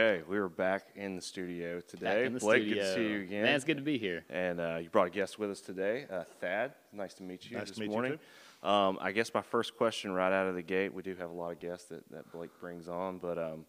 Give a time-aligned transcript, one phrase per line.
[0.00, 2.06] Okay, we are back in the studio today.
[2.06, 2.82] Back in the Blake, studio.
[2.82, 3.42] good to see you again.
[3.42, 4.24] Man, it's good to be here.
[4.30, 6.72] And uh, you brought a guest with us today, uh, Thad.
[6.90, 8.18] Nice to meet you Nice to this meet you, morning.
[8.62, 11.34] um, I guess my first question right out of the gate, we do have a
[11.34, 13.66] lot of guests that, that Blake brings on, but um,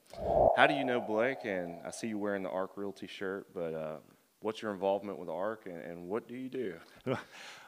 [0.56, 1.40] how do you know Blake?
[1.44, 3.98] And I see you wearing the ARC Realty shirt, but uh,
[4.40, 6.76] what's your involvement with ARC and, and what do you do?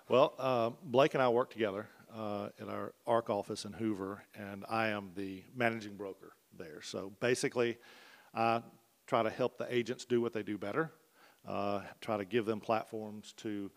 [0.10, 4.66] Well, uh, Blake and I work together uh, in our ARC office in Hoover, and
[4.70, 6.82] I am the managing broker there.
[6.82, 7.78] So basically,
[8.34, 8.62] I
[9.08, 10.92] try to help the agents do what they do better,
[11.48, 13.72] uh, try to give them platforms to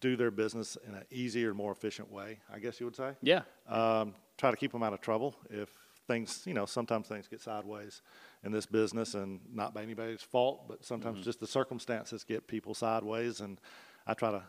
[0.00, 3.12] do their business in an easier, more efficient way, I guess you would say.
[3.22, 3.42] Yeah.
[3.68, 5.70] Um, try to keep them out of trouble if
[6.06, 8.02] things, you know, sometimes things get sideways
[8.44, 12.74] in this business and not by anybody's fault, but sometimes just the circumstances get people
[12.74, 13.58] sideways, and
[14.06, 14.42] I try to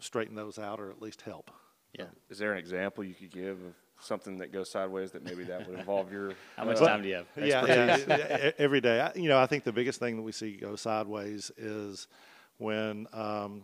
[0.00, 1.50] straighten those out or at least help.
[1.98, 2.06] Yeah.
[2.30, 5.68] Is there an example you could give of something that goes sideways that maybe that
[5.68, 6.32] would involve your?
[6.56, 7.26] How much uh, time do you have?
[7.36, 9.00] Yeah, yeah, yeah, every day.
[9.00, 12.08] I, you know, I think the biggest thing that we see go sideways is
[12.58, 13.62] when um,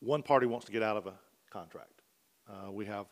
[0.00, 1.14] one party wants to get out of a
[1.50, 2.02] contract.
[2.48, 3.06] Uh, we have,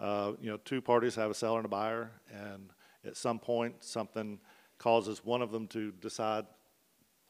[0.00, 2.70] uh, you know, two parties have a seller and a buyer, and
[3.04, 4.38] at some point something
[4.78, 6.44] causes one of them to decide,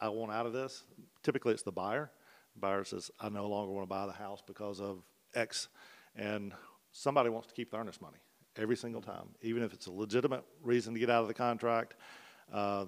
[0.00, 0.84] I want out of this.
[1.23, 2.11] Typically, it's the buyer.
[2.56, 5.03] buyer says, I no longer want to buy the house because of
[5.34, 5.69] X,
[6.17, 6.53] and
[6.93, 8.19] somebody wants to keep the earnest money
[8.57, 11.95] every single time, even if it's a legitimate reason to get out of the contract.
[12.53, 12.87] Uh,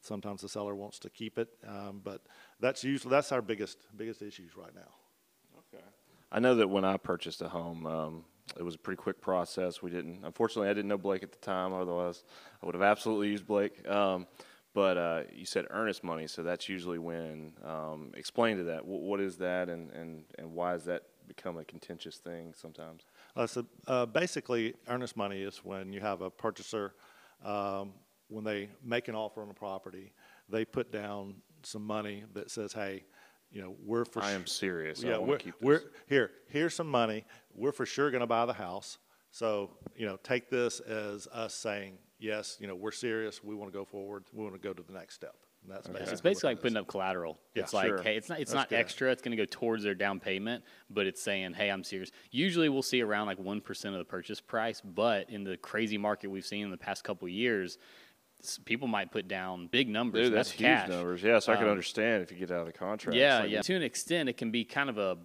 [0.00, 2.22] sometimes the seller wants to keep it, um, but
[2.60, 4.94] that's usually that's our biggest biggest issues right now.
[5.58, 5.84] Okay.
[6.32, 8.24] I know that when I purchased a home, um,
[8.56, 9.82] it was a pretty quick process.
[9.82, 11.72] We didn't, unfortunately, I didn't know Blake at the time.
[11.72, 12.24] Otherwise,
[12.62, 13.88] I would have absolutely used Blake.
[13.88, 14.26] Um,
[14.72, 17.52] but uh, you said earnest money, so that's usually when.
[17.64, 18.84] Um, explain to that.
[18.84, 21.02] What, what is that, and, and, and why is that
[21.34, 23.02] become a contentious thing sometimes?
[23.36, 26.94] Uh, so uh, basically, earnest money is when you have a purchaser,
[27.44, 27.92] um,
[28.28, 30.12] when they make an offer on a property,
[30.48, 33.04] they put down some money that says, "Hey,
[33.52, 35.02] you know, we're for I am serious.
[35.02, 36.30] Yeah, we're, we're here.
[36.48, 37.24] Here's some money.
[37.54, 38.98] We're for sure going to buy the house.
[39.30, 43.44] So you know, take this as us saying, yes, you know, we're serious.
[43.44, 44.24] We want to go forward.
[44.32, 45.36] We want to go to the next step.
[45.62, 47.38] And that's basically It's basically like putting up collateral.
[47.54, 48.02] Yeah, it's like, sure.
[48.02, 48.76] hey, it's not it's That's not good.
[48.76, 49.10] extra.
[49.12, 52.10] It's going to go towards their down payment, but it's saying, hey, I'm serious.
[52.30, 55.98] Usually, we'll see around like one percent of the purchase price, but in the crazy
[55.98, 57.76] market we've seen in the past couple of years,
[58.64, 60.28] people might put down big numbers.
[60.28, 60.88] Dude, that's, that's, huge cash.
[60.88, 61.22] numbers.
[61.22, 63.16] Yeah, so I can Um, understand if you get out of the contract.
[63.16, 63.60] Yeah, like, yeah.
[63.62, 65.18] To an extent, it can be kind of a,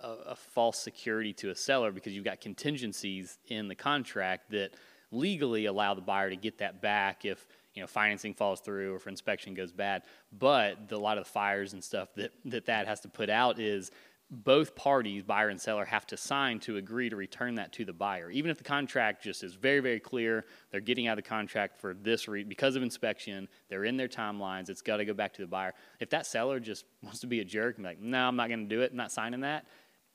[0.00, 4.72] a, a false security to a seller because you've got contingencies in the contract that
[5.12, 8.96] legally allow the buyer to get that back if you know financing falls through or
[8.96, 10.02] if inspection goes bad.
[10.36, 13.30] But the, a lot of the fires and stuff that that that has to put
[13.30, 13.92] out is
[14.28, 17.92] both parties, buyer and seller, have to sign to agree to return that to the
[17.92, 18.28] buyer.
[18.28, 21.80] Even if the contract just is very, very clear, they're getting out of the contract
[21.80, 25.32] for this re- because of inspection, they're in their timelines, it's got to go back
[25.34, 25.74] to the buyer.
[26.00, 28.48] If that seller just wants to be a jerk and be like, no, I'm not
[28.48, 29.66] going to do it, I'm not signing that,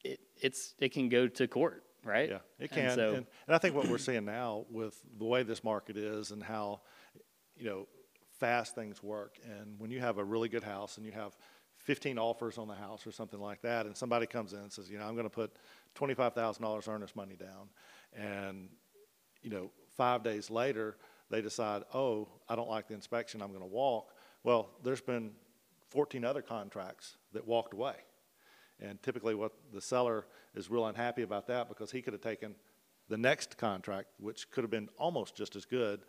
[0.03, 2.31] it, it's, it can go to court, right?
[2.31, 2.95] Yeah, it And can.
[2.95, 6.31] so, and, and I think what we're seeing now with the way this market is
[6.31, 6.81] and how,
[7.61, 7.87] you know,
[8.39, 9.37] fast things work.
[9.45, 11.37] And when you have a really good house and you have
[11.77, 14.89] 15 offers on the house or something like that, and somebody comes in and says,
[14.89, 15.55] you know, I'm going to put
[15.95, 17.69] $25,000 earnest money down,
[18.13, 18.69] and
[19.43, 20.97] you know, five days later
[21.29, 24.11] they decide, oh, I don't like the inspection, I'm going to walk.
[24.43, 25.31] Well, there's been
[25.89, 27.95] 14 other contracts that walked away.
[28.79, 32.55] And typically, what the seller is real unhappy about that because he could have taken
[33.09, 36.01] the next contract, which could have been almost just as good,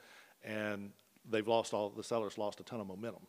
[0.45, 0.91] and
[1.31, 3.23] they've lost all the seller's lost a ton of momentum.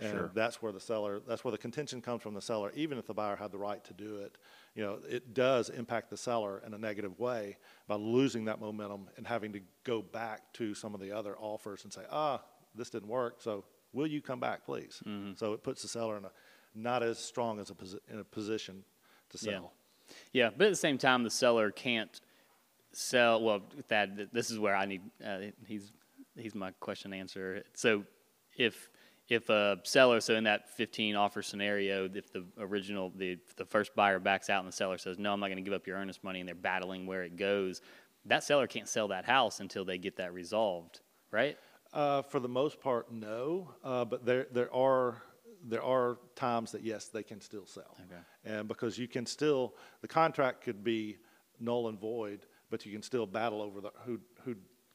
[0.00, 2.70] and that's where the seller, that's where the contention comes from the seller.
[2.74, 4.36] Even if the buyer had the right to do it,
[4.74, 7.56] you know, it does impact the seller in a negative way
[7.88, 11.84] by losing that momentum and having to go back to some of the other offers
[11.84, 12.42] and say, ah,
[12.74, 15.00] this didn't work, so will you come back, please?
[15.36, 16.30] So it puts the seller in a
[16.74, 18.84] not as strong as a posi- in a position
[19.30, 19.72] to sell.
[20.32, 22.20] Yeah, but at the same time, the seller can't
[22.92, 23.40] sell.
[23.42, 25.02] Well, that this is where I need.
[25.24, 25.92] Uh, he's
[26.36, 27.62] he's my question answer.
[27.74, 28.04] So,
[28.56, 28.90] if
[29.28, 33.94] if a seller, so in that 15 offer scenario, if the original the the first
[33.94, 35.96] buyer backs out and the seller says no, I'm not going to give up your
[35.96, 37.80] earnest money, and they're battling where it goes,
[38.26, 41.00] that seller can't sell that house until they get that resolved,
[41.30, 41.58] right?
[41.92, 43.70] Uh, for the most part, no.
[43.84, 45.22] Uh, but there, there are,
[45.62, 47.96] there are times that yes, they can still sell.
[48.00, 48.20] Okay.
[48.56, 51.18] And because you can still, the contract could be
[51.60, 54.18] null and void, but you can still battle over the who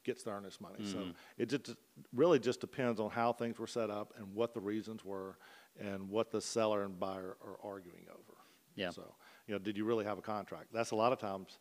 [0.04, 0.84] gets the earnest money.
[0.84, 1.08] So
[1.38, 1.76] it just
[2.14, 5.38] really just depends on how things were set up and what the reasons were,
[5.78, 8.38] and what the seller and buyer are arguing over.
[8.76, 8.90] Yeah.
[8.90, 9.14] So
[9.46, 10.68] you know, did you really have a contract?
[10.72, 11.58] That's a lot of times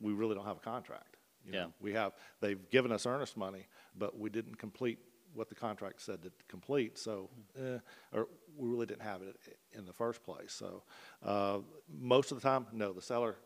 [0.00, 1.16] we really don't have a contract.
[1.44, 1.66] You know, Yeah.
[1.80, 3.66] we have they've given us earnest money,
[3.96, 4.98] but we didn't complete
[5.34, 6.96] what the contract said to complete.
[6.96, 7.28] So,
[7.58, 7.78] eh,
[8.12, 9.36] or we really didn't have it
[9.72, 10.52] in the first place.
[10.52, 10.84] So,
[11.22, 11.58] uh,
[11.88, 13.36] most of the time, no, the seller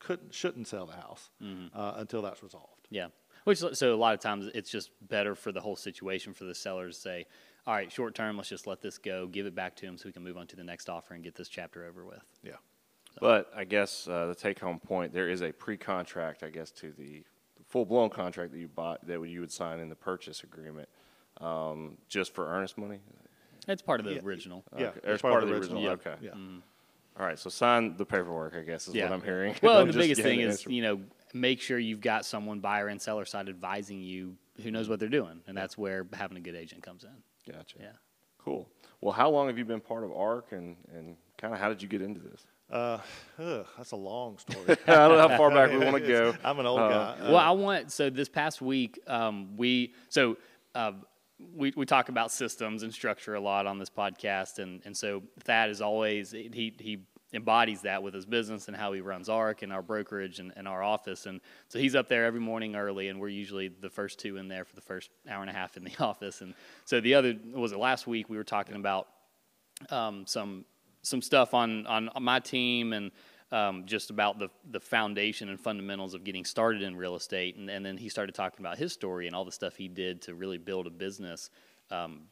[0.00, 1.30] couldn't, shouldn't sell the house
[1.72, 2.88] uh, until that's resolved.
[2.90, 3.08] Yeah.
[3.46, 6.54] Which so a lot of times it's just better for the whole situation for the
[6.54, 7.26] seller to say,
[7.64, 10.08] all right, short term, let's just let this go, give it back to him so
[10.08, 12.24] we can move on to the next offer and get this chapter over with.
[12.42, 12.54] Yeah.
[13.20, 17.22] But I guess uh, the take-home point there is a pre-contract, I guess, to the
[17.68, 20.88] full-blown contract that you bought that you would sign in the purchase agreement,
[21.40, 22.98] um, just for earnest money.
[23.68, 24.22] It's part of the Yeah.
[24.24, 24.64] original.
[24.76, 25.82] Yeah, Okay, it's it's part of the original.
[25.82, 26.16] yeah, Okay.
[26.20, 26.32] Yeah.
[27.18, 28.56] All right, so sign the paperwork.
[28.56, 29.54] I guess is what I'm hearing.
[29.62, 31.00] Well, Don't and the biggest thing is, you know,
[31.40, 35.08] make sure you've got someone buyer and seller side advising you who knows what they're
[35.08, 37.52] doing, and that's where having a good agent comes in.
[37.52, 37.76] Gotcha.
[37.80, 37.92] Yeah.
[38.38, 38.68] Cool.
[39.00, 41.82] Well, how long have you been part of ARC, and and kind of how did
[41.82, 42.46] you get into this?
[42.70, 42.98] Uh,
[43.38, 44.64] ugh, that's a long story.
[44.88, 46.34] I don't know how far back we want to go.
[46.42, 47.16] I'm an old Uh, guy.
[47.28, 50.36] Well, I want so this past week um, we so
[50.74, 50.92] uh,
[51.54, 55.22] we we talk about systems and structure a lot on this podcast, and and so
[55.44, 56.98] Thad is always he he
[57.32, 60.68] embodies that with his business and how he runs ARC and our brokerage and, and
[60.68, 64.18] our office, and so he's up there every morning early, and we're usually the first
[64.18, 67.00] two in there for the first hour and a half in the office, and so
[67.00, 69.08] the other was it last week we were talking about
[69.90, 70.64] um, some
[71.02, 73.10] some stuff on on my team and
[73.52, 77.70] um, just about the the foundation and fundamentals of getting started in real estate, and,
[77.70, 80.34] and then he started talking about his story and all the stuff he did to
[80.34, 81.50] really build a business.
[81.90, 82.22] Um,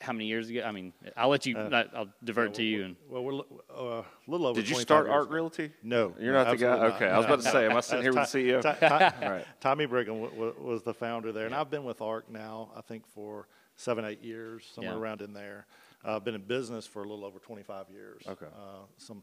[0.00, 0.62] how many years ago?
[0.64, 1.56] I mean, I'll let you.
[1.56, 2.84] I'll divert to you.
[2.84, 4.60] And Well, we're li- uh, a little over.
[4.60, 5.34] Did you start years ARC ago.
[5.34, 5.72] Realty?
[5.82, 6.66] No, You're not the guy?
[6.72, 6.96] absolutely not.
[6.96, 7.70] Okay, I was about to say, no.
[7.70, 8.62] am I sitting here with the CEO?
[8.62, 8.80] Ti-
[9.20, 9.46] Ti- Right.
[9.60, 12.80] Tommy Brigham w- w- was the founder there, and I've been with ARC now, I
[12.80, 14.98] think, for seven, eight years, somewhere Yeah.
[15.00, 15.66] around in there.
[16.04, 18.22] Uh, I've been in business for a little over 25 years.
[18.28, 18.46] Okay.
[18.46, 19.22] Uh, some,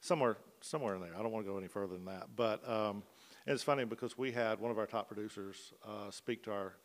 [0.00, 1.14] somewhere, somewhere in there.
[1.18, 2.28] I don't want to go any further than that.
[2.34, 3.02] But um,
[3.46, 6.76] it's funny because we had one of our top producers uh, speak to our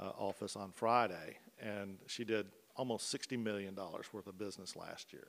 [0.00, 2.46] uh, office on Friday, and she did
[2.76, 5.28] almost $60 million worth of business last year.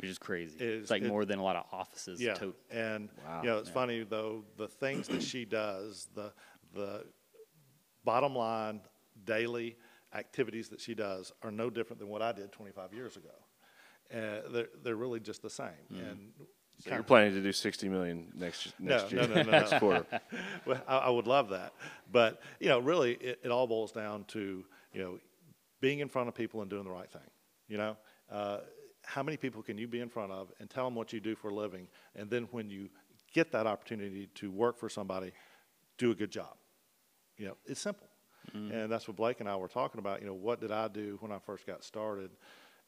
[0.00, 0.56] which is crazy.
[0.58, 2.20] Is- it's like it- more than a lot of offices.
[2.20, 2.54] Yeah, total.
[2.70, 3.40] and Wow.
[3.42, 6.32] you know it's funny though the things that she does, the
[6.74, 7.04] the
[8.04, 8.80] bottom line
[9.24, 9.76] daily
[10.14, 13.28] activities that she does are no different than what I did 25 years ago.
[14.12, 15.84] Uh, they're they're really just the same.
[15.90, 16.32] And
[16.78, 19.72] So you're planning to do 60 million next next no, year, no, no, no, next
[19.72, 19.78] no.
[19.80, 20.06] quarter.
[20.66, 21.72] well, I, I would love that,
[22.10, 24.64] but you know, really, it, it all boils down to
[24.94, 25.18] you know
[25.80, 27.30] being in front of people and doing the right thing.
[27.68, 27.96] You know,
[28.30, 28.58] uh,
[29.04, 31.34] how many people can you be in front of and tell them what you do
[31.34, 32.88] for a living, and then when you
[33.32, 35.32] get that opportunity to work for somebody,
[35.98, 36.54] do a good job.
[37.36, 38.08] You know, it's simple,
[38.72, 40.20] and that's what Blake and I were talking about.
[40.20, 42.30] You know, what did I do when I first got started?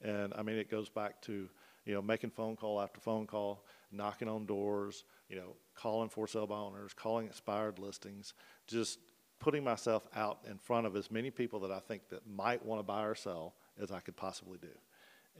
[0.02, 1.48] And I mean, it goes back to
[1.84, 6.26] you know making phone call after phone call, knocking on doors, you know, calling for
[6.26, 8.34] sale by owners, calling expired listings,
[8.66, 8.98] just
[9.40, 12.78] putting myself out in front of as many people that I think that might want
[12.78, 14.68] to buy or sell as I could possibly do.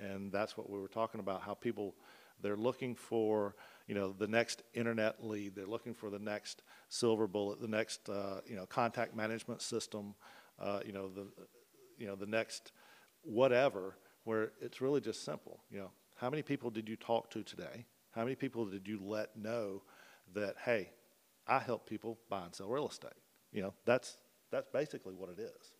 [0.02, 1.42] And that's what we were talking about.
[1.42, 1.94] How people
[2.42, 3.54] they're looking for
[3.86, 5.54] you know the next internet lead.
[5.54, 10.14] They're looking for the next silver bullet, the next uh, you know contact management system.
[10.58, 11.26] Uh, you know the
[11.98, 12.72] you know the next
[13.22, 13.96] whatever.
[14.24, 15.60] Where it's really just simple.
[15.70, 17.86] You know, how many people did you talk to today?
[18.10, 19.82] How many people did you let know
[20.34, 20.90] that hey,
[21.46, 23.12] I help people buy and sell real estate?
[23.52, 24.16] You know, that's
[24.50, 25.74] that's basically what it is.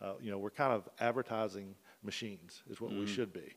[0.00, 3.54] Uh, you know, we're kind of advertising machines, is what we should be.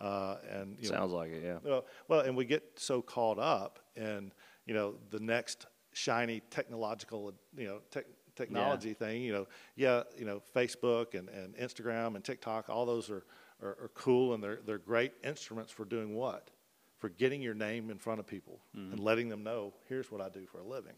[0.00, 1.58] Uh, and you know, Sounds like it, yeah.
[1.64, 4.32] well, well, and we get so caught up in
[4.64, 8.04] you know the next shiny technological you know tech
[8.36, 9.22] technology thing.
[9.22, 13.24] You know, yeah, you know Facebook and, and Instagram and TikTok, all those are,
[13.60, 16.50] are, are cool and they're they're great instruments for doing what?
[16.98, 20.28] For getting your name in front of people and letting them know here's what I
[20.28, 20.94] do for a living.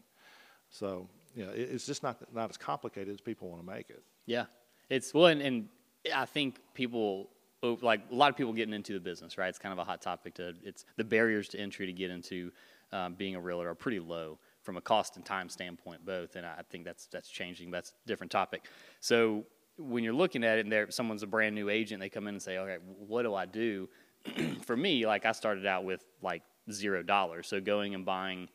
[0.69, 4.03] So you know, it's just not not as complicated as people want to make it.
[4.25, 4.45] Yeah,
[4.89, 5.69] it's well, and, and
[6.13, 7.29] I think people
[7.63, 9.49] oh, like a lot of people getting into the business, right?
[9.49, 10.35] It's kind of a hot topic.
[10.35, 12.51] To it's the barriers to entry to get into
[12.91, 16.35] um, being a realtor are pretty low from a cost and time standpoint, both.
[16.35, 17.71] And I think that's that's changing.
[17.71, 18.65] That's a different topic.
[18.99, 19.45] So
[19.77, 22.35] when you're looking at it, and there someone's a brand new agent, they come in
[22.35, 23.89] and say, "Okay, what do I do?"
[24.65, 28.49] For me, like I started out with like zero dollars, so going and buying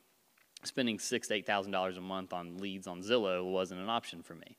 [0.66, 4.23] spending six to eight thousand dollars a month on leads on Zillow wasn't an option
[4.23, 4.56] for me.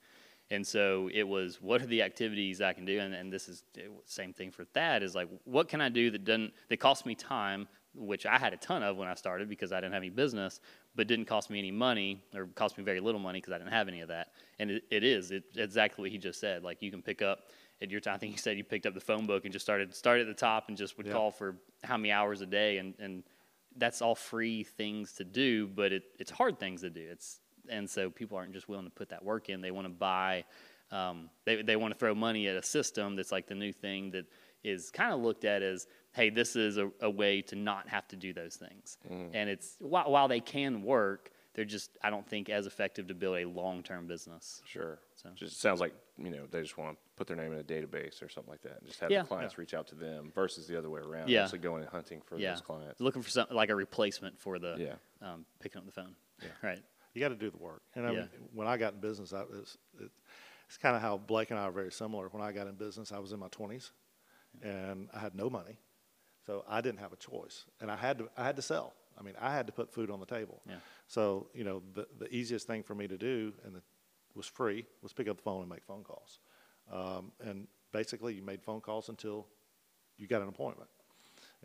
[0.49, 2.99] And so it was, what are the activities I can do?
[2.99, 6.09] And, and this is the same thing for Thad is like, what can I do
[6.11, 9.49] that doesn't that cost me time, which I had a ton of when I started
[9.49, 10.61] because I didn't have any business,
[10.95, 13.73] but didn't cost me any money or cost me very little money because I didn't
[13.73, 14.31] have any of that.
[14.57, 16.63] And it, it is it, exactly what he just said.
[16.63, 17.49] Like you can pick up
[17.81, 18.15] at your time.
[18.15, 20.33] I think he said you picked up the phone book and just started started at
[20.33, 21.13] the top and just would Yeah.
[21.13, 23.23] call for how many hours a day and and
[23.77, 27.07] that's all free things to do, but it, it's hard things to do.
[27.11, 29.61] It's and so people aren't just willing to put that work in.
[29.61, 30.45] They want to buy
[30.91, 34.11] Um, they they want to throw money at a system that's like the new thing
[34.11, 34.25] that
[34.63, 38.07] is kind of looked at as, hey, this is a, a way to not have
[38.07, 38.97] to do those things.
[39.33, 43.15] And it's while, while they can work, they're just I don't think as effective to
[43.15, 44.61] build a long term business.
[44.65, 44.99] Sure.
[45.15, 47.63] So- Just sounds like, you know, they just want to put their name in a
[47.63, 48.77] database or something like that.
[48.77, 49.23] and Just have Yeah.
[49.23, 51.29] the clients reach out to them versus the other way around.
[51.29, 51.43] Yeah.
[51.43, 53.01] Actually going and hunting for Yeah, those clients.
[53.01, 55.27] looking for something like a replacement for the Yeah.
[55.27, 56.15] um, picking up the phone.
[56.63, 56.81] Right.
[57.15, 57.81] You got to do the work.
[57.95, 58.19] And I Yeah.
[58.19, 60.11] mean, when I got in business, I was, it,
[60.67, 62.27] it's kind of how Blake and I are very similar.
[62.29, 63.89] When I got in business, I was in my 20s
[64.61, 65.79] and I had no money.
[66.45, 67.65] So I didn't have a choice.
[67.81, 68.93] And I had to, I had to sell.
[69.19, 70.61] I mean, I had to put food on the table.
[70.67, 70.75] Yeah.
[71.07, 73.83] So, you know, the, the easiest thing for me to do, and it
[74.35, 76.39] was free, was pick up the phone and make phone calls.
[76.91, 79.47] Um, and basically, you made phone calls until
[80.17, 80.89] you got an appointment.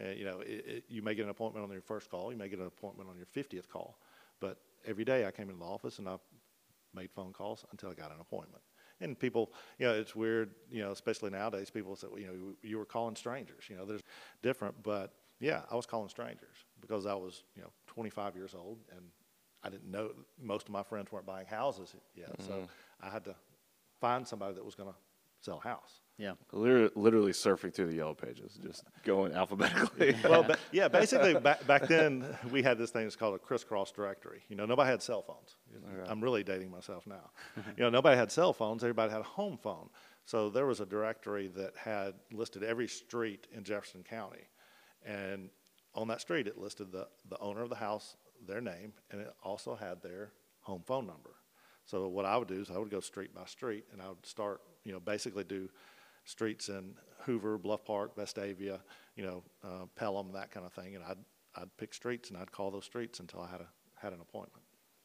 [0.01, 2.39] Uh, you know, it, it, you may get an appointment on your first call, you
[2.39, 3.99] may get an appointment on your 50th call.
[4.41, 6.17] But every day I came into the office and I
[6.95, 8.63] made phone calls until I got an appointment.
[9.01, 12.33] And people, you know, it's weird, you know, especially nowadays, people say, well, you know,
[12.33, 14.03] you, you were calling strangers, you know, there's
[14.43, 14.83] different.
[14.83, 19.03] But yeah, I was calling strangers because I was, you know, 25 years old and
[19.65, 22.31] I didn't know, most of my friends weren't buying houses yet.
[22.41, 23.07] So mm-hmm.
[23.07, 23.35] I had to
[24.01, 24.97] find somebody that was going to
[25.41, 26.01] sell a house.
[26.19, 26.33] Yeah.
[26.53, 30.15] Literally, literally surfing through the yellow pages, just going alphabetically.
[30.25, 33.91] well, ba- yeah, basically back, back then we had this thing that's called a crisscross
[33.91, 34.43] directory.
[34.49, 35.57] You know, nobody had cell phones.
[36.09, 37.31] I'm really dating myself now.
[37.77, 38.85] you know, nobody had cell phones.
[38.85, 39.89] Everybody had a home phone.
[40.25, 44.47] So there was a directory that had listed every street in Jefferson County,
[45.07, 45.51] and
[45.95, 48.17] on that street it listed the the owner of the house,
[48.47, 51.31] their name, and it also had their home phone number.
[51.85, 54.25] So what I would do is I would go street by street, and I would
[54.25, 55.69] start, you know, basically do
[56.25, 56.95] streets in
[57.25, 58.81] Hoover, Bluff Park, Vestavia,
[59.17, 61.19] you know, uh, Pelham, that kind of thing, and I'd
[61.55, 63.69] I'd pick streets and I'd call those streets until I had a
[64.01, 64.62] had an appointment.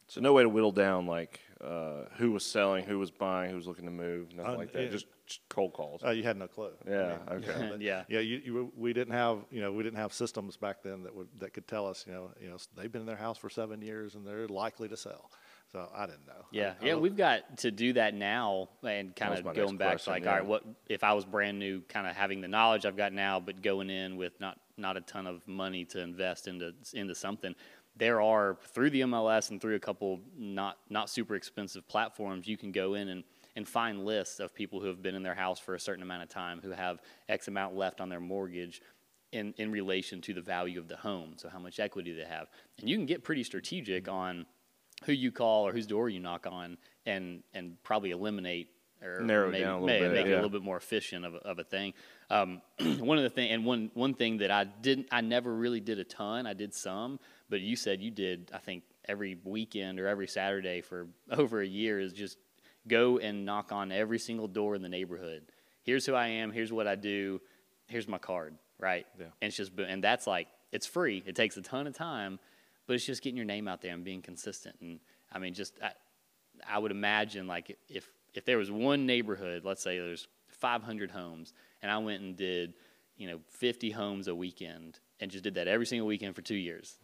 [0.07, 3.55] So no way to whittle down like uh, who was selling, who was buying, who
[3.55, 4.83] was looking to move, nothing Uh, like that.
[4.83, 4.89] yeah.
[4.89, 6.03] Just, just cold calls.
[6.03, 6.71] Uh, you had no clue.
[6.85, 7.69] I Yeah, mean, you okay.
[7.69, 8.03] know, Yeah.
[8.07, 11.15] Yeah, you, you, we didn't have, you know, we didn't have systems back then that
[11.15, 13.49] would, that could tell us, you know, you know, they've been in their house for
[13.49, 15.31] seven years and they're likely to sell.
[15.71, 16.45] So I didn't know.
[16.51, 20.13] Yeah, I yeah, we've got to do that now, and kind of going back question,
[20.13, 20.29] to like, yeah.
[20.29, 23.11] all right, what if I was brand new, kind of having the knowledge I've got
[23.11, 27.13] now, but going in with not not a ton of money to invest into into
[27.13, 27.53] something.
[27.97, 32.57] There are through the MLS and through a couple not not super expensive platforms, you
[32.57, 33.23] can go in and
[33.55, 36.21] and find lists of people who have been in their house for a certain amount
[36.21, 38.81] of time, who have X amount left on their mortgage,
[39.31, 41.33] in, in relation to the value of the home.
[41.37, 42.47] So how much equity they have.
[42.79, 44.45] And you can get pretty strategic on
[45.05, 48.69] who you call or whose door you knock on and, and probably eliminate
[49.03, 51.23] or Narrow maybe, down a little may- bit, make it a little bit more efficient
[51.23, 51.93] of a, of a thing.
[52.31, 52.61] Um,
[52.99, 55.99] one of the thing and one, one thing that I didn't, I never really did
[55.99, 56.47] a ton.
[56.47, 60.81] I did some, but you said you did, I think every weekend or every Saturday
[60.81, 62.37] for over a year is just
[62.87, 65.43] go and knock on every single door in the neighborhood.
[65.83, 66.51] Here's who I am.
[66.51, 67.41] Here's what I do.
[67.87, 69.05] Here's my card, right?
[69.17, 69.25] Yeah.
[69.41, 71.23] And it's just, and that's like, it's free.
[71.25, 72.39] It takes a ton of time,
[72.85, 74.75] but it's just getting your name out there and being consistent.
[74.81, 74.99] And
[75.31, 75.91] I mean, just, I,
[76.67, 81.53] I would imagine like if, if there was one neighborhood, let's say there's 500 homes,
[81.81, 82.73] and I went and did,
[83.15, 86.55] you know, 50 homes a weekend and just did that every single weekend for two
[86.55, 86.97] years.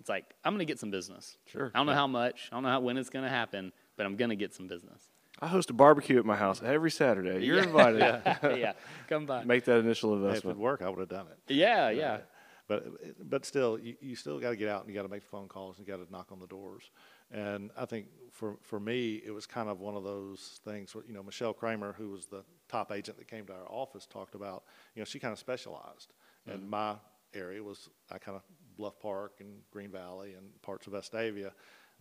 [0.00, 1.36] It's like, I'm going to get some business.
[1.46, 1.98] Sure, I don't know yeah.
[1.98, 4.36] how much, I don't know how, when it's going to happen, but I'm going to
[4.36, 5.10] get some business.
[5.40, 7.44] I host a barbecue at my house every Saturday.
[7.46, 8.00] You're invited.
[8.00, 8.72] yeah, yeah,
[9.08, 9.44] come by.
[9.44, 10.54] Make that initial Hey, if investment.
[10.56, 11.54] it'd work, I would have done it.
[11.54, 12.18] Yeah, yeah.
[12.66, 15.24] But but still, you, you still got to get out and you got to make
[15.24, 16.90] phone calls and you got to knock on the doors.
[17.30, 20.94] And I think for for me, it was kind of one of those things.
[20.94, 24.06] Where, you know, Michelle Kramer, who was the top agent that came to our office,
[24.06, 24.64] talked about.
[24.94, 26.12] You know, she kind of specialized,
[26.46, 26.58] mm-hmm.
[26.58, 26.96] and my
[27.32, 28.42] area was I kind of
[28.78, 31.50] Bluff Park and Green Valley and parts of Vestavia,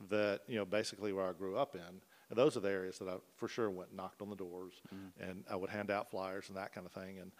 [0.09, 2.01] that you know basically where I grew up in.
[2.29, 4.73] And those are the areas that I for sure went and knocked on the doors,
[5.19, 7.19] and I would hand out flyers and that kind of thing.
[7.19, 7.31] And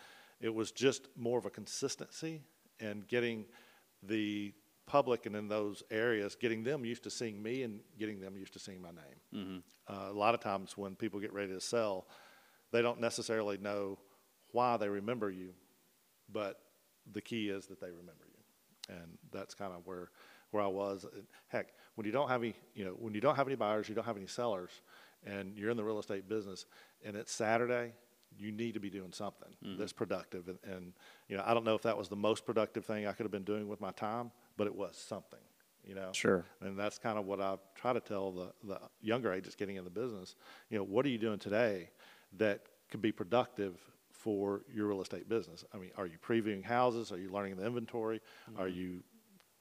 [0.42, 2.42] it was just more of a consistency
[2.80, 3.46] and getting
[4.04, 4.54] the
[4.86, 8.54] public and in those areas, getting them used to seeing me and getting them used
[8.54, 9.20] to seeing my name.
[9.90, 12.08] Uh, a lot of times when people get ready to sell,
[12.72, 14.00] they don't necessarily know
[14.52, 15.54] why they remember you,
[16.32, 16.62] but
[17.12, 18.27] the key is that they remember you,
[18.90, 20.10] and that's kind of where
[20.52, 21.06] where I was.
[21.50, 23.96] Heck, when you don't have any, you know, when you don't have any buyers, you
[23.96, 24.72] don't have any sellers,
[25.26, 26.66] and you're in the real estate business,
[27.04, 27.94] and it's Saturday,
[28.38, 29.80] you need to be doing something mm-hmm.
[29.80, 30.48] that's productive.
[30.48, 30.94] And, and
[31.28, 33.32] you know, I don't know if that was the most productive thing I could have
[33.32, 35.40] been doing with my time, but it was something.
[35.86, 36.44] You know, Sure.
[36.60, 39.86] and that's kind of what I try to tell the, the younger agents getting in
[39.86, 40.36] the business.
[40.70, 41.92] You know, what are you doing today
[42.38, 43.80] that could be productive
[44.18, 45.64] for your real estate business?
[45.74, 47.12] I mean, are you previewing houses?
[47.12, 48.22] Are you learning the inventory?
[48.58, 49.04] Are you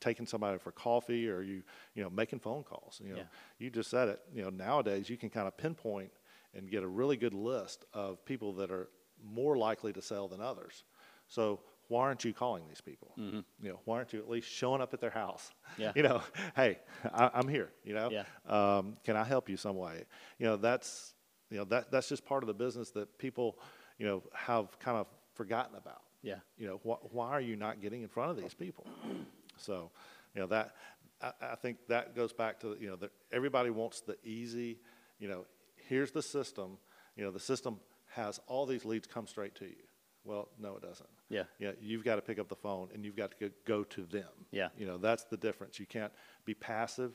[0.00, 1.28] taking somebody for coffee?
[1.28, 1.62] Or are you,
[1.94, 3.00] you know, making phone calls?
[3.04, 3.24] You know, Yeah.
[3.58, 4.20] you just said it.
[4.34, 6.10] You know, nowadays you can kind of pinpoint
[6.54, 8.88] and get a really good list of people that are
[9.22, 10.84] more likely to sell than others.
[11.28, 13.12] So why aren't you calling these people?
[13.16, 15.50] You know, why aren't you at least showing up at their house?
[15.78, 15.92] Yeah.
[15.96, 16.20] You know,
[16.56, 16.78] hey,
[17.12, 17.70] I, I'm here.
[17.84, 18.24] You know, Yeah.
[18.46, 20.04] um, can I help you some way?
[20.38, 21.14] You know, that's
[21.50, 23.58] you know that that's just part of the business that people,
[23.98, 26.02] you know, have kind of forgotten about.
[26.22, 26.36] Yeah.
[26.58, 28.86] You know, wh- why are you not getting in front of these people?
[29.58, 29.90] So,
[30.34, 30.74] you know, that,
[31.22, 34.80] I, I think that goes back to, you know, that everybody wants the easy,
[35.18, 36.76] you know, here's the system,
[37.16, 39.82] you know, the system has all these leads come straight to you.
[40.24, 41.08] Well, no, it doesn't.
[41.30, 41.44] Yeah.
[41.58, 44.02] Yeah, you've got to pick up the phone and you've got to go, go to
[44.04, 44.28] them.
[44.50, 44.68] Yeah.
[44.76, 45.80] You know, that's the difference.
[45.80, 46.12] You can't
[46.44, 47.12] be passive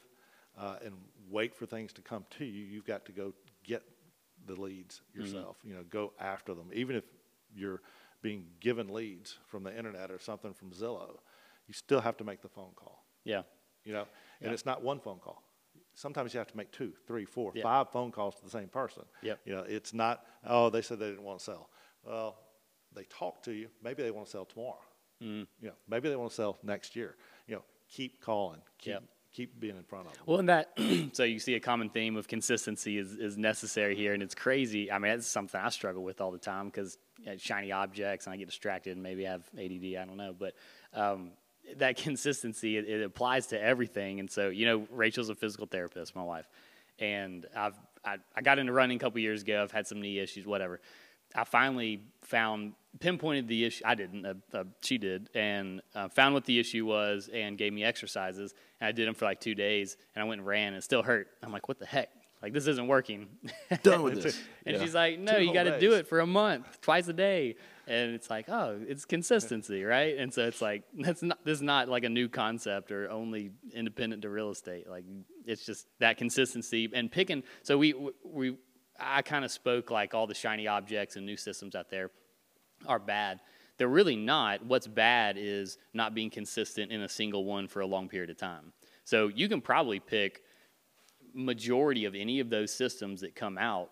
[0.58, 0.96] uh, and
[1.30, 2.64] wait for things to come to you.
[2.66, 3.34] You've got to go
[3.64, 3.84] get
[4.46, 5.58] the leads yourself.
[5.64, 6.70] You know, go after them.
[6.74, 7.04] Even if
[7.56, 7.82] you're
[8.22, 11.18] being given leads from the internet or something from Zillow,
[11.68, 13.06] you still have to make the phone call.
[13.24, 13.44] Yeah.
[13.84, 14.08] You know,
[14.42, 14.54] and Yeah.
[14.54, 15.44] it's not one phone call.
[15.94, 17.64] Sometimes you have to make two, three, four, Yeah.
[17.64, 19.04] five phone calls to the same person.
[19.22, 19.42] Yep.
[19.46, 21.70] You know, it's not, oh, they said they didn't want to sell.
[22.04, 22.38] Well,
[22.94, 23.70] they talked to you.
[23.82, 24.82] Maybe they want to sell tomorrow.
[25.22, 25.44] Mm-hmm.
[25.64, 27.16] You know, maybe they want to sell next year.
[27.48, 28.62] You know, keep calling.
[28.78, 29.04] Keep, Yep.
[29.34, 30.24] Keep being in front of them.
[30.26, 30.78] Well, and that
[31.14, 34.92] so you see a common theme of consistency is, is necessary here, and it's crazy.
[34.92, 38.26] I mean, that's something I struggle with all the time because you know, shiny objects
[38.26, 39.96] and I get distracted and maybe I have ADD.
[40.00, 40.54] I don't know, but
[40.94, 41.32] um,
[41.78, 44.20] that consistency it, it applies to everything.
[44.20, 46.48] And so, you know, Rachel's a physical therapist, my wife,
[47.00, 49.62] and I've I, I got into running a couple years ago.
[49.62, 50.82] I've had some knee issues, whatever.
[51.36, 53.84] I finally found pinpointed the issue.
[53.86, 54.26] I didn't.
[54.26, 58.54] Uh, uh, she did, and uh, found what the issue was, and gave me exercises.
[58.80, 60.84] And I did them for like two days, and I went and ran, and it
[60.84, 61.28] still hurt.
[61.42, 62.10] I'm like, what the heck?
[62.42, 63.28] Like this isn't working.
[63.84, 64.40] Done with this.
[64.66, 64.82] and Yeah.
[64.82, 67.56] she's like, no, Two you got to do it for a month, twice a day.
[67.88, 70.18] And it's like, oh, it's consistency, right?
[70.18, 73.52] And so it's like that's not this is not like a new concept or only
[73.74, 74.90] independent to real estate.
[74.90, 75.04] Like
[75.46, 77.44] it's just that consistency and picking.
[77.64, 77.94] So we
[78.24, 78.56] we
[79.00, 82.10] I kind of spoke like all the shiny objects and new systems out there
[82.88, 83.40] are bad.
[83.78, 84.66] They're really not.
[84.66, 88.38] What's bad is not being consistent in a single one for a long period of
[88.38, 88.74] time.
[89.04, 90.44] So you can probably pick
[91.34, 93.90] majority of any of those systems that come out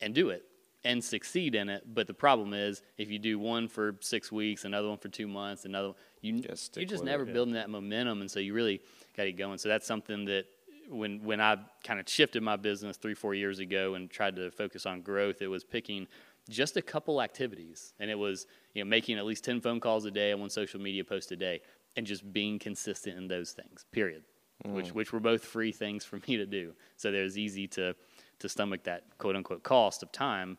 [0.00, 0.44] and do it
[0.84, 1.84] and succeed in it.
[1.94, 5.26] But the problem is if you do one for six weeks, another one for two
[5.26, 7.32] months, another one, you Yeah, you're just with it, never yeah.
[7.32, 8.80] building that momentum, and so you really
[9.16, 9.58] got to get going.
[9.58, 10.46] So that's something that
[10.88, 14.50] when when I kind of shifted my business three four years ago and tried to
[14.50, 16.06] focus on growth, it was picking
[16.48, 20.04] just a couple activities, and it was you know making at least ten phone calls
[20.04, 21.60] a day and one social media post a day,
[21.96, 23.84] and just being consistent in those things.
[23.92, 24.24] Period.
[24.66, 26.74] Which which were both free things for me to do.
[26.96, 27.94] So it was easy to
[28.40, 30.58] to stomach that quote unquote cost of time,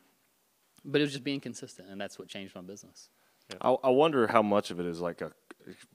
[0.84, 3.10] but it was just being consistent, and that's what changed my business.
[3.60, 5.32] I, I wonder how much of it is like a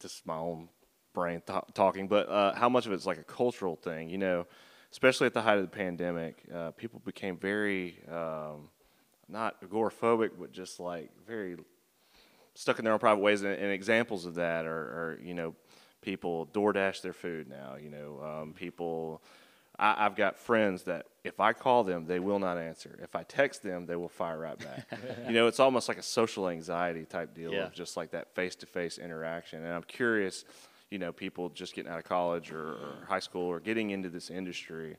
[0.01, 0.69] just my own
[1.15, 4.11] brain th- talking, but uh, how much of it's like a cultural thing.
[4.11, 4.47] You know,
[4.93, 8.69] especially at the height of the pandemic, uh, people became very um,
[9.29, 11.57] not agoraphobic, but just like very
[12.55, 13.43] stuck in their own private ways.
[13.43, 15.55] And, and examples of that are, are, you know,
[16.03, 17.77] people DoorDash their food now.
[17.81, 19.23] You know, um, people.
[19.79, 22.99] I, I've got friends that if I call them, they will not answer.
[23.03, 24.87] If I text them, they will fire right back.
[25.27, 27.65] you know, it's almost like a social anxiety type deal Yeah.
[27.65, 29.63] of just like that face to face interaction.
[29.63, 30.47] And I'm curious,
[30.91, 34.09] you know, people just getting out of college or, or high school or getting into
[34.09, 34.97] this industry,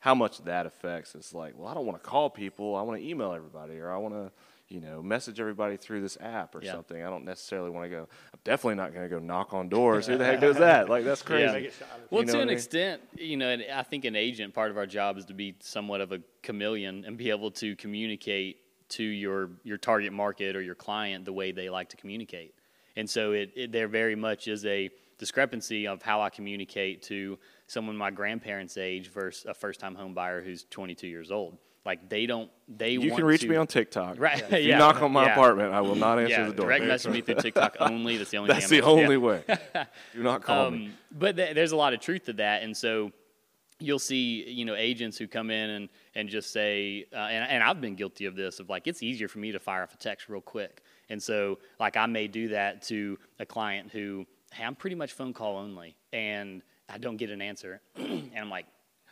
[0.00, 1.14] how much that affects.
[1.14, 2.74] It's like, well, I don't want to call people.
[2.76, 4.30] I want to email everybody or I want to,
[4.68, 6.72] you know, message everybody through this app or Yeah.
[6.72, 7.02] something.
[7.02, 8.08] I don't necessarily want to go.
[8.32, 10.06] I'm definitely not going to go knock on doors.
[10.06, 10.88] Who the heck does that?
[10.88, 11.44] Like that's crazy.
[11.44, 11.52] Yeah.
[11.52, 12.02] Make it shiny.
[12.10, 12.56] Well, You know to an I mean?
[12.56, 15.54] extent, you know, and I think an agent, part of our job is to be
[15.60, 18.56] somewhat of a chameleon and be able to communicate
[18.90, 22.54] to your your target market or your client the way they like to communicate.
[22.96, 27.38] And so it, it there very much is a discrepancy of how I communicate to
[27.68, 31.58] someone my grandparents' age versus a first time home buyer who's 22 years old.
[31.86, 34.18] Like they don't they You can reach to- me on TikTok.
[34.18, 34.78] Right, If you yeah.
[34.78, 35.32] knock on my Yeah.
[35.32, 36.66] apartment, I will not answer yeah, the door.
[36.66, 38.16] direct message me through TikTok only.
[38.16, 39.42] That's the only That's the only way.
[40.14, 40.86] Do not call me.
[40.86, 43.12] Um, but th- there's a lot of truth to that, and so
[43.78, 47.62] you'll see, you know, agents who come in and and just say, uh, and, and
[47.62, 49.96] I've been guilty of this, of like it's easier for me to fire off a
[49.96, 54.64] text real quick, and so like I may do that to a client who, hey,
[54.64, 58.66] I'm pretty much phone call only, and I don't get an answer, and I'm like,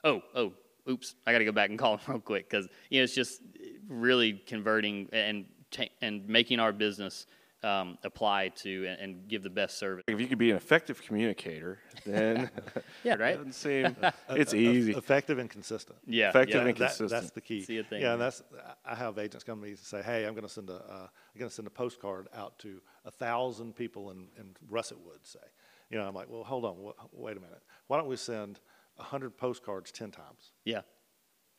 [0.05, 0.53] oh, oh.
[0.89, 1.17] Oops!
[1.27, 3.43] I got to go back and call him real quick because you know it's just
[3.89, 7.27] really converting and ta- and making our business
[7.63, 10.05] um, apply to and, and give the best service.
[10.09, 12.49] If you could be an effective communicator, then
[13.05, 13.37] Yeah, right.
[13.37, 13.95] doesn't seem
[14.31, 14.93] it's easy.
[14.95, 15.99] Effective and consistent.
[16.07, 16.61] Yeah, Effective yeah.
[16.61, 17.11] and That- consistent.
[17.11, 17.61] that's the key.
[17.65, 18.13] See a thing, Yeah, yeah.
[18.15, 18.43] and that's
[18.87, 21.09] I have agents come to me and say, "Hey, I'm going to send a uh,
[21.35, 25.21] I'm going to send a postcard out to a thousand people in in Russet Wood."
[25.25, 25.47] Say,
[25.91, 27.63] you know, I'm like, "Well, hold on, wh- wait a minute.
[27.89, 28.61] Why don't we send
[28.99, 30.83] a hundred postcards ten times?" Yeah.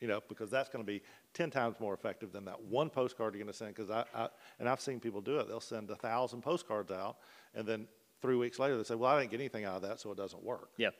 [0.00, 1.02] you know, because that's going to be
[1.34, 3.74] 10 times more effective than that one postcard you're going to send.
[3.74, 5.46] Because I, I, and I've seen people do it.
[5.48, 7.16] They'll send a thousand postcards out,
[7.54, 7.86] and then
[8.22, 10.16] three weeks later they say, "Well, I didn't get anything out of that, so it
[10.16, 10.90] doesn't work." Yeah.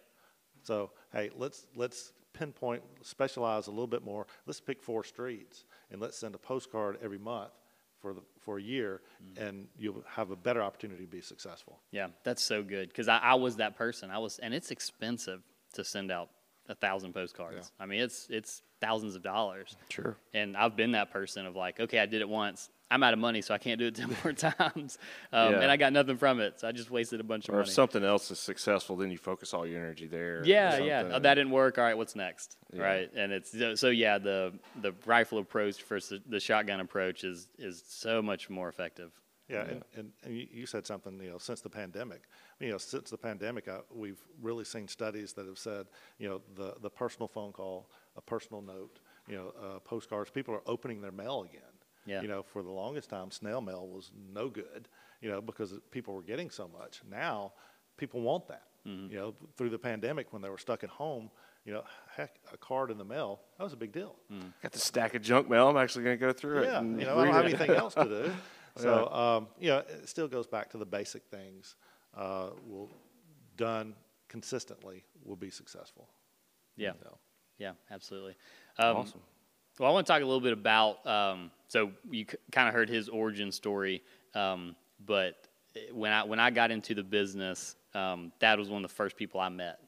[0.63, 4.27] So hey, let's let's pinpoint, specialize a little bit more.
[4.47, 7.53] Let's pick four streets and let's send a postcard every month
[8.01, 9.49] for the for a year, mm.
[9.49, 11.79] and you'll have a better opportunity to be successful.
[11.91, 14.11] Yeah, that's so good because I, I was that person.
[14.11, 15.43] I was, and it's expensive
[15.75, 16.31] to send out
[16.69, 17.73] a thousand postcards.
[17.79, 19.77] I mean, it's it's thousands of dollars.
[19.89, 20.17] Sure.
[20.33, 22.71] And I've been that person of like, okay, I did it once.
[22.91, 24.99] I'm out of money, so I can't do it ten more times,
[25.33, 25.61] um, Yeah.
[25.61, 26.59] and I got nothing from it.
[26.61, 27.61] So I just wasted a bunch of money.
[27.61, 30.43] Or if something else is successful, then you focus all your energy there.
[30.45, 31.11] Yeah, yeah.
[31.15, 31.79] Oh, that didn't work.
[31.79, 32.57] All right, what's next?
[32.73, 32.83] Yeah.
[32.83, 34.19] Right, and it's so, so yeah.
[34.19, 39.13] The the rifle approach versus the shotgun approach is is so much more effective.
[39.49, 42.23] Yeah, and, and, and you, you said something, you know, since the pandemic.
[42.61, 45.87] You know, since the pandemic, uh, we've really seen studies that have said,
[46.21, 50.55] you know, the, the personal phone call, a personal note, you know, uh, postcards, people
[50.55, 51.63] are opening their mail again.
[52.07, 52.23] Yeah.
[52.23, 54.89] You know, for the longest time, snail mail was no good,
[55.21, 57.03] you know, because people were getting so much.
[57.11, 57.53] Now,
[57.97, 58.65] people want that.
[58.87, 59.13] Mm-hmm.
[59.13, 61.31] You know, through the pandemic, when they were stuck at home,
[61.65, 61.85] you know,
[62.17, 64.17] heck, a card in the mail, that was a big deal.
[64.63, 65.69] Got the stack of junk mail.
[65.69, 66.65] I'm actually going to go through it.
[66.67, 68.33] Yeah, you know, I don't read have anything else to do.
[68.77, 71.75] So, um, you know, it still goes back to the basic things.
[72.17, 72.89] Uh, will
[73.57, 73.95] done
[74.29, 76.09] consistently will be successful.
[76.77, 77.19] Yeah, You know.
[77.59, 78.37] yeah, absolutely.
[78.79, 79.21] Um, Awesome.
[79.81, 81.07] Well, I want to talk a little bit about.
[81.07, 84.03] Um, so you kind of heard his origin story,
[84.35, 85.49] um, but
[85.91, 89.17] when I when I got into the business, um, Thad was one of the first
[89.17, 89.81] people I met,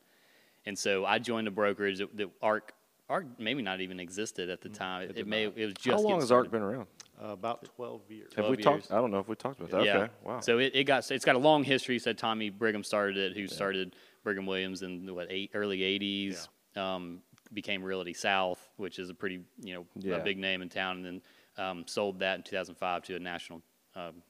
[0.64, 2.72] and so I joined a brokerage that, that Arc
[3.10, 5.10] Arc maybe not even existed at the time.
[5.10, 5.58] It, did may not.
[5.58, 6.86] it was just How long getting has ARC been around?
[7.22, 8.32] Uh, about 12 years.
[8.34, 8.90] Have 12 we talked?
[8.90, 9.84] I don't know if we talked about that.
[9.84, 9.96] Yeah.
[9.98, 10.12] Okay.
[10.24, 10.40] Wow.
[10.40, 11.98] So it, it got it's got a long history.
[11.98, 16.48] Said Tommy Brigham started it, who started Brigham Williams in what eight early '80s.
[16.80, 17.20] Um,
[17.52, 20.16] became Realty South, which is a pretty you know Yeah.
[20.16, 21.22] a big name in town, and then
[21.64, 23.62] um, sold that in 2005 to a national
[23.94, 24.22] um,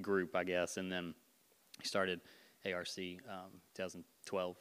[0.00, 1.14] group, I guess, and then
[1.80, 2.20] he started
[2.64, 2.88] ARC
[3.28, 4.56] um, 2012,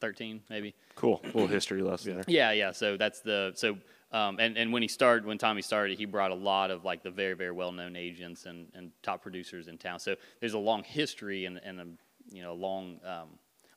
[0.00, 0.74] 13 maybe.
[0.94, 1.20] cool.
[1.24, 2.24] little history lesson there.
[2.28, 2.70] Yeah, yeah.
[2.72, 3.76] So that's the so
[4.12, 7.02] um, and and when he started, when Tommy started, he brought a lot of like
[7.02, 9.98] the very very well known agents and and top producers in town.
[9.98, 11.86] So there's a long history and and a
[12.30, 13.28] you know long um,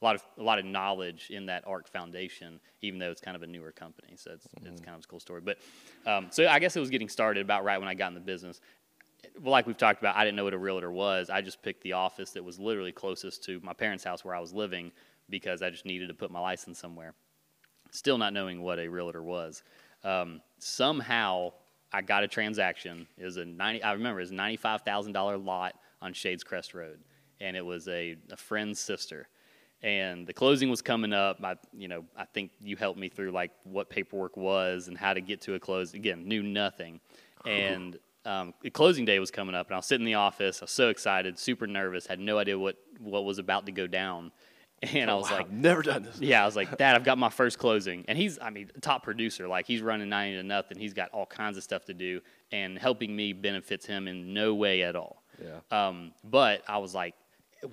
[0.02, 3.36] a lot of a lot of knowledge in that Arc Foundation, even though it's kind
[3.36, 4.14] of a newer company.
[4.16, 5.42] So it's it's kind of a cool story.
[5.42, 5.58] But
[6.06, 8.20] um, so I guess it was getting started about right when I got in the
[8.20, 8.62] business.
[9.42, 11.32] Well, like we've talked about, I didn't know what a realtor was.
[11.32, 14.40] I just picked the office that was literally closest to my parents' house where I
[14.40, 14.92] was living
[15.30, 17.16] because I just needed to put my license somewhere
[17.96, 19.64] still not knowing what a realtor was.
[20.04, 21.54] Um, somehow
[21.92, 23.08] I got a transaction.
[23.18, 23.82] It was a ninety.
[23.82, 27.00] I remember it was ninety-five thousand dollar lot on Shades Crest Road,
[27.40, 29.28] and it was a, a friend's sister.
[29.86, 31.38] And the closing was coming up.
[31.44, 35.14] I, you know, I think you helped me through like what paperwork was and how
[35.14, 35.94] to get to a close.
[35.94, 37.00] Again, knew nothing,
[37.46, 40.62] and um, the closing day was coming up, and I was sitting in the office.
[40.62, 43.86] I was so excited, super nervous, had no idea what what was about to go
[43.86, 44.32] down,
[44.94, 46.20] and I was like, never done this.
[46.20, 48.06] yeah, I was like, Thad, I've got my first closing.
[48.08, 49.48] And he's, I mean, top producer.
[49.48, 50.78] Like, he's running 90 to nothing.
[50.78, 52.22] He's got all kinds of stuff to do.
[52.52, 55.24] And helping me benefits him in no way at all.
[55.42, 55.60] Yeah.
[55.88, 57.16] Um, but I was like,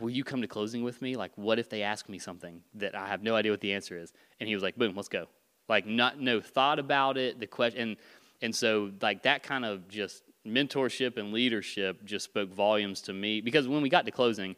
[0.00, 1.16] will you come to closing with me?
[1.16, 3.98] Like, what if they ask me something that I have no idea what the answer
[3.98, 4.12] is?
[4.40, 5.26] And he was like, boom, let's go.
[5.68, 7.40] Like, not, no thought about it.
[7.40, 7.96] The question, and,
[8.40, 13.40] and so, like, that kind of just mentorship and leadership just spoke volumes to me
[13.40, 14.57] because when we got to closing,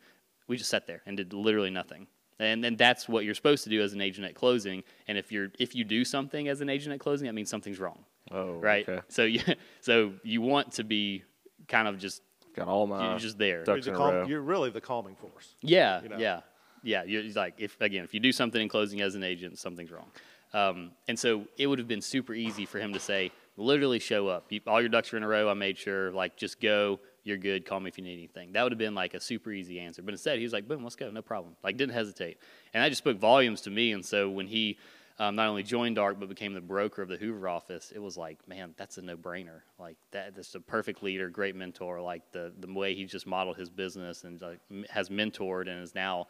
[0.49, 2.07] we just sat there and did literally nothing.
[2.39, 4.83] And then that's what you're supposed to do as an agent at closing.
[5.07, 7.79] And if you're if you do something as an agent at closing, that means something's
[7.79, 8.89] wrong, Oh, right?
[8.89, 9.03] Okay.
[9.09, 9.41] So you
[9.81, 11.23] so you want to be
[11.69, 12.23] kind of just
[12.55, 13.11] Got all my.
[13.11, 13.65] you're just there.
[13.65, 14.27] ducks You're, in the a calm- row.
[14.27, 15.55] you're really the calming force.
[15.61, 16.19] Yeah, you know.
[16.19, 16.41] yeah,
[16.83, 17.05] yeah.
[17.05, 20.11] You're like if again, if you do something in closing as an agent, something's wrong.
[20.53, 24.29] Um, and so it would have been super easy for him to say, literally show
[24.29, 24.47] up.
[24.51, 25.49] You, all your ducks are in a row.
[25.51, 27.01] I made sure, like, just go.
[27.25, 27.67] You're good.
[27.67, 28.53] Call me if you need anything.
[28.53, 30.03] That would have been like a super easy answer.
[30.03, 31.11] But instead, he was like, boom, let's go.
[31.11, 31.57] No problem.
[31.65, 32.39] Like, didn't hesitate.
[32.73, 33.93] And that just spoke volumes to me.
[33.93, 34.79] And so when he
[35.19, 38.17] um, not only joined ARC, but became the broker of the Hoover office, it was
[38.17, 39.61] like, man, that's a no brainer.
[39.79, 42.01] Like, that, that's a perfect leader, great mentor.
[42.01, 45.95] Like, the, the way he just modeled his business and like, has mentored and is
[45.95, 46.27] now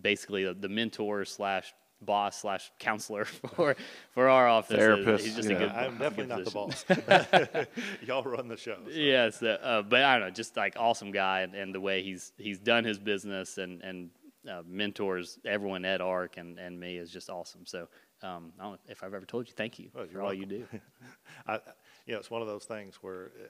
[0.00, 3.24] basically the, the mentor slash boss slash counselor
[3.54, 3.76] for
[4.12, 4.76] for our office.
[4.76, 5.66] Therapist, He's just you a know.
[5.66, 5.74] good.
[5.74, 7.02] I'm definitely not the position.
[7.06, 7.66] boss.
[8.06, 8.76] Y'all run the show.
[8.84, 8.90] so.
[8.90, 12.02] Yes, uh, uh, but I don't know, just like awesome guy, and, and the way
[12.02, 14.10] he's he's done his business and and
[14.48, 17.66] uh, mentors everyone at ARC and, and me is just awesome.
[17.66, 17.88] So
[18.22, 20.46] um, I don't know if I've ever told you, thank you Oh, for all you
[20.46, 20.66] do.
[21.46, 21.60] I,
[22.06, 23.48] you know, it's one of those things where uh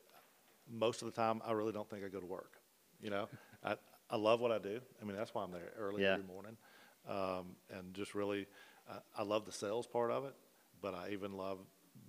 [0.69, 2.55] most of the time I really don't think I go to work.
[3.01, 3.29] You know,
[3.63, 3.77] I,
[4.11, 4.81] I love what I do.
[5.01, 6.15] I mean, that's why I'm there early Yeah.
[6.15, 6.57] every morning.
[7.09, 8.47] Um, and just really,
[8.91, 10.35] uh, I love the sales part of it,
[10.83, 11.59] but I even love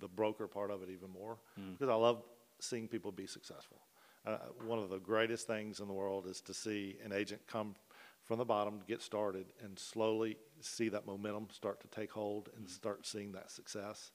[0.00, 1.72] the broker part of it even more Hmm.
[1.74, 2.22] because I love
[2.58, 3.78] seeing people be successful.
[4.26, 7.76] Uh, one of the greatest things in the world is to see an agent come
[8.28, 12.50] from the bottom, to get started, and slowly see that momentum start to take hold
[12.56, 14.12] and start seeing that success.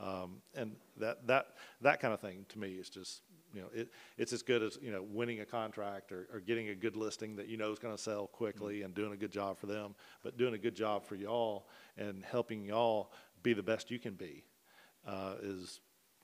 [0.00, 1.48] Um, and that, that,
[1.80, 4.78] that kind of thing to me is just, you know, it, it's as good as,
[4.80, 7.80] you know, winning a contract or, or getting a good listing that you know is
[7.80, 10.76] going to sell quickly and doing a good job for them, but doing a good
[10.76, 11.66] job for y'all
[11.96, 13.10] and helping y'all
[13.42, 14.44] be the best you can be
[15.04, 15.80] uh, is,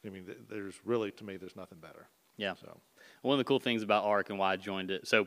[0.06, 2.06] I mean, there's really, to me, there's nothing better.
[2.36, 2.54] Yeah.
[2.60, 2.78] So,
[3.22, 5.08] One of the cool things about ARC and why I joined it.
[5.08, 5.26] So,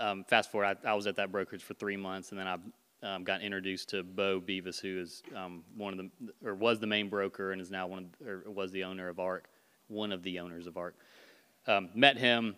[0.00, 2.58] um, fast forward, I, I was at that brokerage for three months, and then I
[3.04, 6.86] um, got introduced to Bo Beavis, who is um, one of the or was the
[6.86, 9.48] main broker and is now one of or was the owner of ARC,
[9.88, 10.94] one of the owners of ARC.
[11.66, 12.56] Um, met him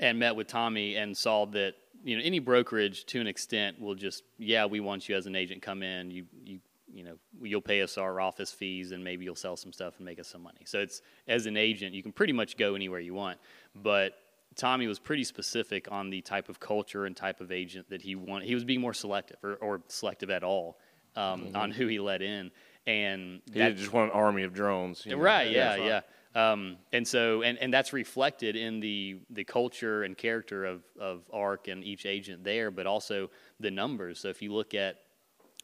[0.00, 3.94] and met with Tommy and saw that you know any brokerage to an extent will
[3.94, 5.62] just yeah we want you as an agent.
[5.62, 6.10] Come in.
[6.10, 6.60] You you
[6.92, 10.04] you know you'll pay us our office fees and maybe you'll sell some stuff and
[10.04, 10.60] make us some money.
[10.66, 13.38] So it's as an agent you can pretty much go anywhere you want
[13.74, 14.14] but
[14.56, 18.14] Tommy was pretty specific on the type of culture and type of agent that he
[18.14, 20.78] wanted he was being more selective or, or selective at all
[21.16, 22.50] um, on who he let in
[22.86, 25.04] and He that- just want an army of drones.
[25.06, 25.18] you know.
[25.22, 25.50] Right.
[25.50, 25.76] Yeah.
[25.76, 26.00] Yeah.
[26.34, 31.22] Um, and so, and, and that's reflected in the the culture and character of of
[31.32, 34.18] ARC and each agent there, but also the numbers.
[34.18, 34.96] So if you look at,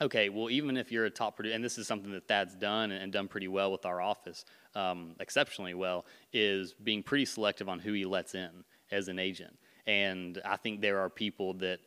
[0.02, 2.92] okay, well, even if you're a top producer, and this is something that Thad's done
[2.92, 7.78] and done pretty well with our office, um, exceptionally well, is being pretty selective on
[7.78, 8.50] who he lets in
[8.90, 9.58] as an agent.
[9.86, 11.80] And I think there are people that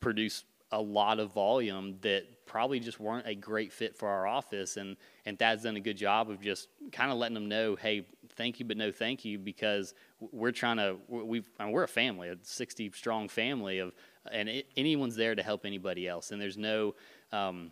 [0.00, 4.78] produce a lot of volume that probably just weren't a great fit for our office
[4.78, 8.06] and and Thad's done a good job of just kind of letting them know hey
[8.36, 11.88] thank you but no thank you because we're trying to we've I mean, we're a
[11.88, 13.94] family a 60 strong family of
[14.30, 16.94] and it, anyone's there to help anybody else and there's no
[17.32, 17.70] um,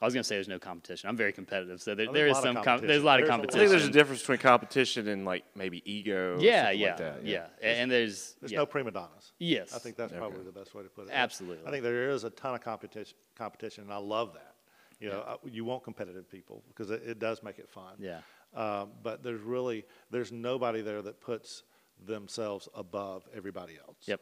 [0.00, 1.10] I was going to say there's no competition.
[1.10, 3.20] I'm very competitive, so there, Oh, there's a lot some of com- there's a lot
[3.20, 3.60] of competition.
[3.60, 6.36] I think there's a difference between competition and like maybe ego.
[6.36, 8.58] or Yeah, something yeah, like that, yeah, And there's there's yeah.
[8.60, 9.32] no prima donnas.
[9.38, 9.74] Yes.
[9.74, 10.18] I think that's Okay.
[10.18, 11.10] probably the best way to put it.
[11.12, 11.66] Absolutely.
[11.66, 14.54] I think there is a ton of competition, competition, and I love that.
[15.00, 17.94] You know, uh, you want competitive people because it, it does make it fun.
[17.98, 18.20] Yeah.
[18.54, 21.62] Um, but there's really there's nobody there that puts
[22.06, 23.96] themselves above everybody else.
[24.06, 24.20] Yep.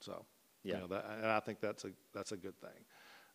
[0.00, 0.26] So,
[0.62, 0.74] Yeah.
[0.74, 2.84] you know, that, and I think that's a that's a good thing.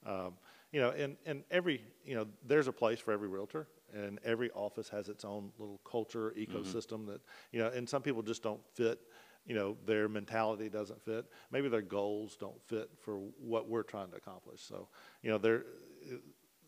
[0.05, 0.33] Um,
[0.71, 4.51] you know, and, and every you know, there's a place for every realtor, and every
[4.51, 6.57] office has its own little culture mm-hmm.
[6.57, 8.99] ecosystem that you know, and some people just don't fit.
[9.45, 11.25] You know, their mentality doesn't fit.
[11.51, 14.61] Maybe their goals don't fit for what we're trying to accomplish.
[14.61, 14.87] So,
[15.23, 15.63] you know, there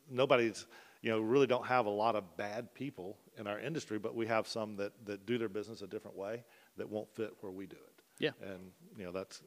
[0.10, 0.66] nobody's
[1.02, 4.28] you know really don't have a lot of bad people in our industry, but we
[4.28, 6.44] have some that that do their business a different way
[6.78, 8.04] that won't fit where we do it.
[8.20, 8.32] Yeah.
[8.42, 9.44] And you know that's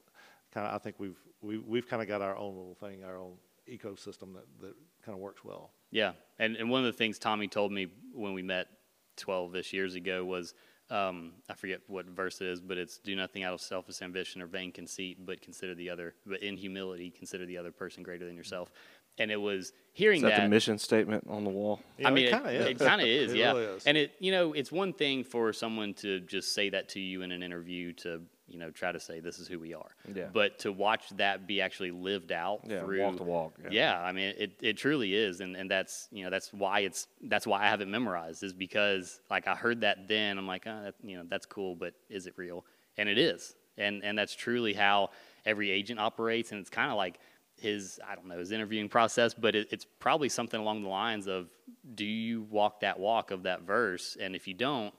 [0.52, 3.18] kind of I think we've we, we've kind of got our own little thing, our
[3.18, 3.34] own
[3.70, 4.74] ecosystem that that
[5.04, 5.70] kind of works well.
[5.90, 8.68] Yeah, and and one of the things Tommy told me when we met
[9.16, 10.54] twelve-ish years ago was
[10.90, 14.40] um, I forget what verse it is, but it's do nothing out of selfish ambition
[14.40, 18.24] or vain conceit, but consider the other, but in humility consider the other person greater
[18.24, 18.70] than yourself.
[19.18, 21.80] And it was hearing Is that the mission statement on the wall?
[21.96, 22.66] You I mean, it kind of is.
[22.66, 23.52] It kind of is, It yeah.
[23.52, 23.86] really is.
[23.86, 27.22] And it, you know, it's one thing for someone to just say that to you
[27.22, 29.90] in an interview to, you know, try to say this is who we are.
[30.14, 30.28] Yeah.
[30.32, 33.68] But to watch that be actually lived out Yeah, through walk the walk, yeah.
[33.70, 34.00] Yeah.
[34.00, 37.46] I mean, it, it truly is, and and that's you know that's why it's that's
[37.46, 40.82] why I have it memorized is because like I heard that then I'm like, oh,
[40.84, 42.64] that, you know, that's cool, but is it real?
[42.96, 45.10] And it is, and and that's truly how
[45.44, 47.18] every agent operates, and it's kind of like
[47.56, 51.26] his I don't know his interviewing process, but it, it's probably something along the lines
[51.26, 51.48] of,
[51.94, 54.94] do you walk that walk of that verse, and if you don't,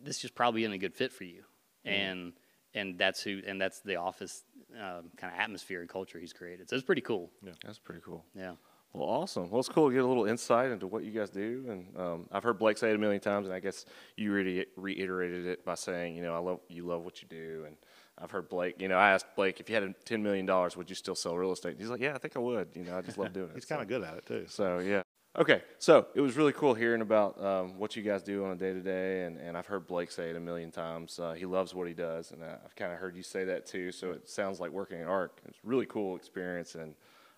[0.00, 1.42] this just probably isn't a good fit for you,
[1.84, 1.88] mm-hmm.
[1.88, 2.32] and
[2.76, 6.68] and that's who and that's the office um, kind of atmosphere and culture he's created.
[6.68, 7.30] So it's pretty cool.
[7.42, 7.52] Yeah.
[7.64, 8.24] That's pretty cool.
[8.34, 8.52] Yeah.
[8.92, 9.50] Well, awesome.
[9.50, 12.28] Well, it's cool to get a little insight into what you guys do, and um,
[12.32, 13.84] I've heard Blake say it a million times, and I guess
[14.16, 17.64] you really reiterated it by saying, you know, I love you love what you do,
[17.66, 17.76] and
[18.16, 18.80] I've heard Blake.
[18.80, 21.36] You know, I asked Blake if you had ten million dollars, would you still sell
[21.36, 21.76] real estate?
[21.78, 22.68] He's like, yeah, I think I would.
[22.74, 23.54] You know, I just love doing it.
[23.54, 24.46] He's kind of good at it too.
[24.48, 25.02] So yeah.
[25.38, 28.56] Okay, so it was really cool hearing about um, what you guys do on a
[28.56, 31.18] day to day, and and I've heard Blake say it a million times.
[31.18, 33.92] Uh, he loves what he does, and I've kind of heard you say that too.
[33.92, 35.38] So it sounds like working at ARC.
[35.46, 36.94] It's a really cool experience, and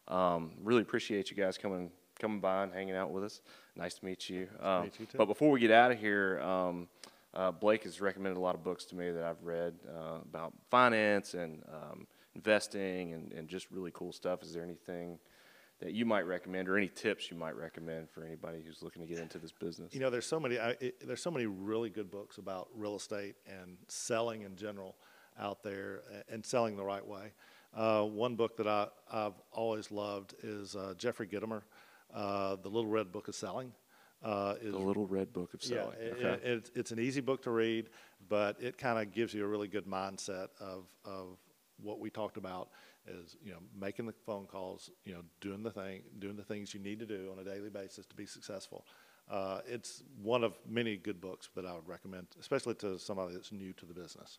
[0.07, 3.41] um, really appreciate you guys coming coming by and hanging out with us.
[3.75, 4.49] Nice to meet you.
[4.61, 5.07] Um, meet you.
[5.17, 6.41] But before we get out of here.
[6.41, 6.89] Um,
[7.35, 10.55] uh, Blake has recommended a lot of books to me that I've read uh, about
[10.71, 14.43] finance and um, investing and, and just really cool stuff.
[14.43, 15.19] Is there anything
[15.81, 19.09] that you might recommend, or any tips you might recommend for anybody who's looking to
[19.09, 19.95] get into this business?
[19.95, 20.59] You know, there's so many.
[20.59, 24.97] I, it, there's so many really good books about real estate and selling in general
[25.39, 27.33] out there, and selling the right way.
[27.73, 31.63] Uh, one book that I, I've always loved is uh, Jeffrey Gitomer,
[32.13, 33.73] uh, The Little Red Book of Selling.
[34.25, 35.95] uh, is The little red book of selling.
[36.01, 36.29] i- okay.
[36.29, 37.91] i- it's, it's an easy book to read,
[38.29, 41.37] but it kind of gives you a really good mindset of, of
[41.83, 42.69] what we talked about
[43.07, 46.75] is, you know, making the phone calls, you know, doing the thing, doing the things
[46.75, 48.85] you need to do on a daily basis to be successful.
[49.31, 53.53] Uh, it's one of many good books that I would recommend, especially to somebody that's
[53.53, 54.39] new to the business.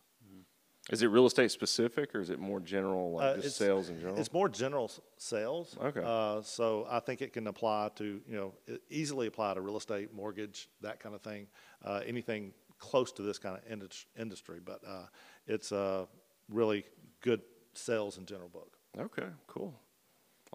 [0.90, 3.98] Is it real estate specific or is it more general, like Uh, just sales in
[3.98, 4.18] general?
[4.18, 5.76] It's more general sales.
[5.80, 6.02] Okay.
[6.04, 8.54] Uh, so I think it can apply to, you know,
[8.88, 11.46] easily apply to real estate, mortgage, that kind of thing.
[11.84, 15.06] Uh, anything close to this kind of industry, but, uh,
[15.46, 16.08] it's a
[16.48, 16.84] really
[17.20, 17.42] good
[17.74, 18.76] sales in general book.
[18.98, 19.74] Okay, cool.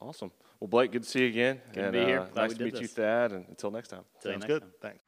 [0.01, 0.31] Awesome.
[0.59, 1.61] Well, Blake, good to see you again.
[1.73, 2.19] Good to be here.
[2.21, 2.87] uh, nice to did meet you.
[2.87, 4.03] Thad, and until next time.
[4.21, 4.61] Till you Sounds next good.
[4.61, 4.71] time.
[4.81, 5.04] Thanks.